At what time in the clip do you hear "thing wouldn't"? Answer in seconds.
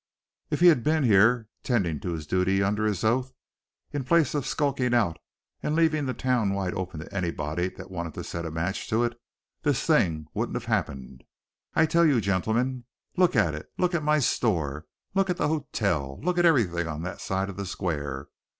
9.85-10.57